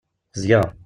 [0.33, 0.65] Bezgeɣ.